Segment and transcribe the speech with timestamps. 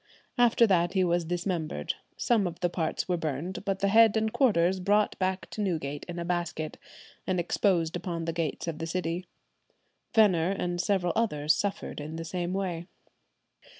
[0.39, 4.33] After that he was dismembered; some of the parts were burnt, but the head and
[4.33, 6.79] quarters brought back to Newgate in a basket,
[7.27, 9.27] and exposed upon the gates of the city.
[10.15, 12.87] Venner and several others suffered in the same way.